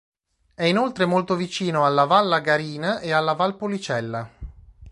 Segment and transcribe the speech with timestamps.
[0.55, 4.31] È inoltre molto vicino alla Vallagarina e alla Valpolicella.